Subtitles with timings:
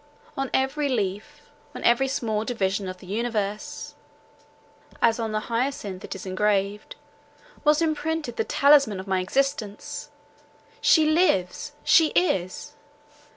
[0.35, 1.41] On every leaf,
[1.75, 3.93] on every small division of the universe,
[4.99, 6.95] (as on the hyacinth ας is engraved)
[7.63, 11.73] was imprinted the talisman of my existence—SHE LIVES!
[11.83, 12.73] SHE IS!